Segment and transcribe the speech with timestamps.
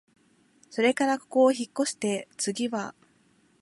[0.71, 2.95] それからここをひっこして、つぎは、